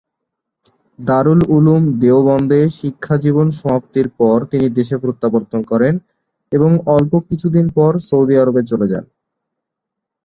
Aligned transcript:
দারুল 0.99 1.41
উলুম 1.55 1.83
দেওবন্দে 2.01 2.59
শিক্ষাজীবন 2.77 3.47
সমাপ্তির 3.59 4.07
পর 4.19 4.37
তিনি 4.51 4.67
দেশে 4.77 4.95
প্রত্যাবর্তন 5.03 5.61
করেন 5.71 5.93
এবং 6.51 6.71
অল্প 6.95 7.11
কিছুদিন 7.29 7.65
পর 7.77 7.91
সৌদি 8.07 8.35
আরবে 8.37 8.61
চলে 8.71 8.87
যান। 8.91 9.05